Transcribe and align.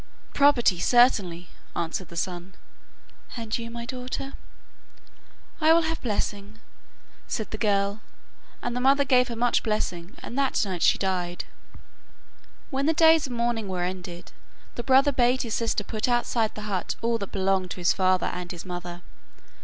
'Property, 0.33 0.79
certainly,' 0.79 1.49
answered 1.75 2.07
the 2.07 2.15
son. 2.15 2.55
'And 3.37 3.55
you, 3.55 3.69
my 3.69 3.85
daughter?' 3.85 4.33
'I 5.61 5.73
will 5.73 5.81
have 5.83 6.01
blessing,' 6.01 6.57
said 7.27 7.51
the 7.51 7.57
girl; 7.59 8.01
and 8.63 8.75
her 8.75 8.81
mother 8.81 9.05
gave 9.05 9.27
her 9.27 9.35
much 9.35 9.61
blessing, 9.61 10.17
and 10.23 10.35
that 10.39 10.59
night 10.65 10.81
she 10.81 10.97
died. 10.97 11.45
When 12.71 12.87
the 12.87 12.93
days 12.93 13.27
of 13.27 13.33
mourning 13.33 13.67
were 13.67 13.83
ended, 13.83 14.31
the 14.73 14.81
brother 14.81 15.11
bade 15.11 15.43
his 15.43 15.53
sister 15.53 15.83
put 15.83 16.07
outside 16.09 16.55
the 16.55 16.61
hut 16.63 16.95
all 17.03 17.19
that 17.19 17.31
belonged 17.31 17.69
to 17.69 17.77
his 17.79 17.93
father 17.93 18.25
and 18.33 18.51
his 18.51 18.65
mother. 18.65 19.03